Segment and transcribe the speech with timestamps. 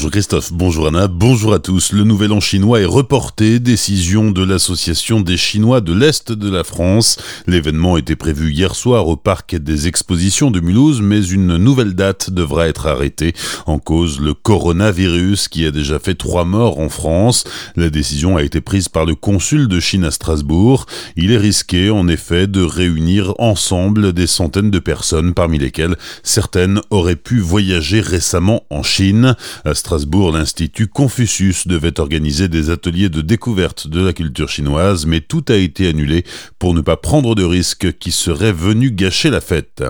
[0.00, 1.92] Bonjour Christophe, bonjour Anna, bonjour à tous.
[1.92, 6.64] Le nouvel an chinois est reporté, décision de l'association des Chinois de l'Est de la
[6.64, 7.18] France.
[7.46, 12.30] L'événement était prévu hier soir au parc des expositions de Mulhouse, mais une nouvelle date
[12.30, 13.34] devra être arrêtée
[13.66, 17.44] en cause le coronavirus qui a déjà fait trois morts en France.
[17.76, 20.86] La décision a été prise par le consul de Chine à Strasbourg.
[21.16, 26.80] Il est risqué en effet de réunir ensemble des centaines de personnes parmi lesquelles certaines
[26.88, 29.36] auraient pu voyager récemment en Chine.
[30.32, 35.56] l'Institut Confucius devait organiser des ateliers de découverte de la culture chinoise, mais tout a
[35.56, 36.24] été annulé
[36.60, 39.82] pour ne pas prendre de risques qui seraient venus gâcher la fête.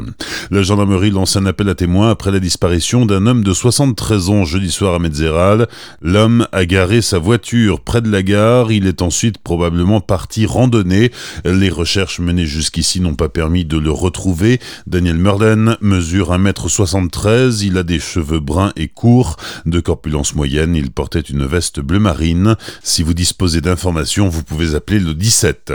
[0.50, 4.44] La gendarmerie lance un appel à témoins après la disparition d'un homme de 73 ans
[4.44, 5.68] jeudi soir à Metzeral.
[6.00, 8.72] L'homme a garé sa voiture près de la gare.
[8.72, 11.10] Il est ensuite probablement parti randonner.
[11.44, 14.60] Les recherches menées jusqu'ici n'ont pas permis de le retrouver.
[14.86, 17.64] Daniel Murden mesure 1m73.
[17.64, 19.36] Il a des cheveux bruns et courts.
[19.82, 22.56] Corpulence moyenne, il portait une veste bleu marine.
[22.82, 25.72] Si vous disposez d'informations, vous pouvez appeler le 17.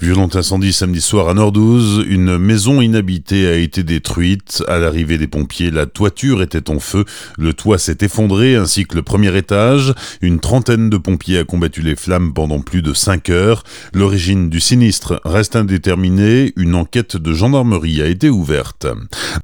[0.00, 2.04] Violent incendie samedi soir à Nordouze.
[2.08, 4.62] Une maison inhabitée a été détruite.
[4.68, 7.04] À l'arrivée des pompiers, la toiture était en feu.
[7.38, 9.94] Le toit s'est effondré ainsi que le premier étage.
[10.20, 13.62] Une trentaine de pompiers a combattu les flammes pendant plus de 5 heures.
[13.94, 16.52] L'origine du sinistre reste indéterminée.
[16.56, 18.86] Une enquête de gendarmerie a été ouverte.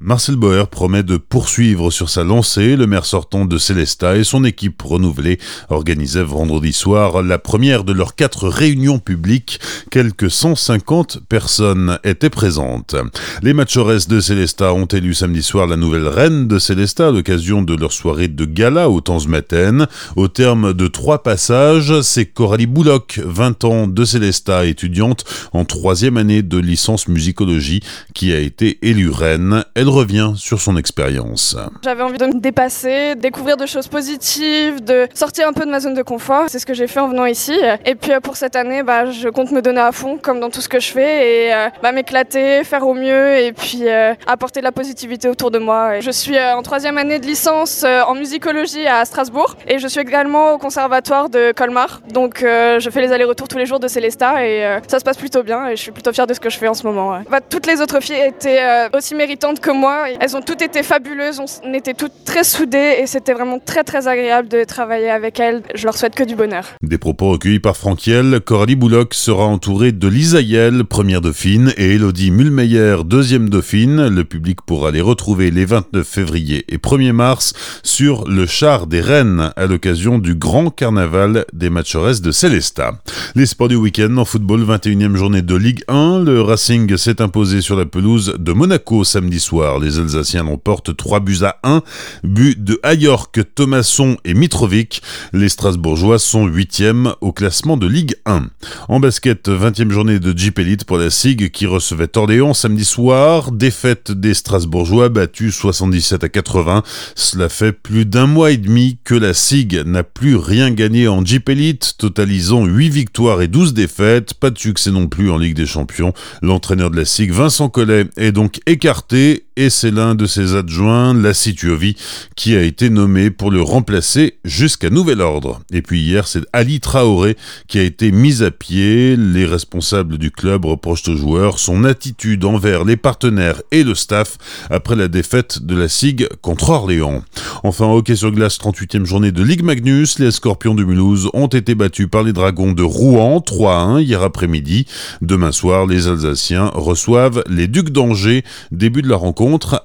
[0.00, 2.76] Marcel Boer promet de poursuivre sur sa lancée.
[2.76, 5.38] Le maire sortant de Célestin et son équipe renouvelée
[5.70, 9.60] organisaient vendredi soir la première de leurs quatre réunions publiques.
[9.90, 12.96] Quelques 150 personnes étaient présentes.
[13.42, 17.62] Les Machores de Célestat ont élu samedi soir la nouvelle reine de Célestat à l'occasion
[17.62, 19.86] de leur soirée de gala au Maten.
[20.16, 26.16] Au terme de trois passages, c'est Coralie Bouloc, 20 ans de Célestat, étudiante en troisième
[26.16, 27.80] année de licence musicologie,
[28.14, 29.64] qui a été élue reine.
[29.74, 31.56] Elle revient sur son expérience.
[31.84, 35.78] J'avais envie de me dépasser, découvrir de choses positives, de sortir un peu de ma
[35.78, 36.46] zone de confort.
[36.48, 37.56] C'est ce que j'ai fait en venant ici.
[37.84, 40.48] Et puis euh, pour cette année, bah, je compte me donner à fond, comme dans
[40.48, 44.14] tout ce que je fais, et euh, bah, m'éclater, faire au mieux, et puis euh,
[44.26, 46.00] apporter de la positivité autour de moi.
[46.00, 50.54] je suis en troisième année de licence en musicologie à Strasbourg, et je suis également
[50.54, 52.00] au conservatoire de Colmar.
[52.08, 55.42] Donc je fais les allers-retours tous les jours de Célesta, et ça se passe plutôt
[55.42, 57.18] bien, et je suis plutôt fière de ce que je fais en ce moment.
[57.30, 58.62] Bah, toutes les autres filles étaient
[58.94, 60.06] aussi méritantes que moi.
[60.20, 64.02] Elles ont toutes été fabuleuses, on était toutes très soudées, et c'était vraiment très très
[64.02, 65.62] très agréable de travailler avec elle.
[65.74, 66.64] Je leur souhaite que du bonheur.
[66.82, 71.94] Des propos recueillis par Franquiel, Coralie Bouloc sera entourée de Lisa Yel, première dauphine, et
[71.94, 74.08] Elodie Mulmeyer, deuxième dauphine.
[74.08, 79.00] Le public pourra les retrouver les 29 février et 1er mars sur le char des
[79.00, 83.02] Rennes à l'occasion du grand carnaval des Matchores de Célestat.
[83.34, 86.20] Les sports du week-end en football, 21e journée de Ligue 1.
[86.24, 89.78] Le Racing s'est imposé sur la pelouse de Monaco samedi soir.
[89.78, 91.82] Les Alsaciens l'emportent 3 buts à 1.
[92.24, 93.40] But de Ayork,
[93.72, 95.00] Thomasson et Mitrovic.
[95.32, 98.48] Les Strasbourgeois sont 8e au classement de Ligue 1.
[98.90, 103.50] En basket, 20e journée de Jeep Elite pour la SIG qui recevait Orléans samedi soir.
[103.50, 106.82] Défaite des Strasbourgeois battus 77 à 80.
[107.14, 111.24] Cela fait plus d'un mois et demi que la SIG n'a plus rien gagné en
[111.24, 114.34] Jeep Elite, totalisant 8 victoires et 12 défaites.
[114.34, 116.12] Pas de succès non plus en Ligue des Champions.
[116.42, 121.14] L'entraîneur de la SIG, Vincent Collet, est donc écarté et c'est l'un de ses adjoints,
[121.14, 121.96] Lassi Tuovi,
[122.36, 125.60] qui a été nommé pour le remplacer jusqu'à nouvel ordre.
[125.72, 127.36] Et puis hier, c'est Ali Traoré
[127.68, 129.16] qui a été mis à pied.
[129.16, 134.38] Les responsables du club reprochent aux joueurs son attitude envers les partenaires et le staff
[134.70, 137.22] après la défaite de la SIG contre Orléans.
[137.62, 141.74] Enfin, hockey sur glace, 38e journée de Ligue Magnus, les Scorpions de Mulhouse ont été
[141.74, 144.86] battus par les Dragons de Rouen 3-1 hier après-midi.
[145.20, 148.44] Demain soir, les Alsaciens reçoivent les Ducs d'Angers.
[148.70, 149.16] Début de la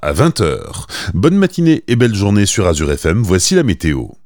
[0.03, 0.85] à 20h.
[1.15, 4.07] Bonne matinée et belle journée sur Azure FM, voici la météo.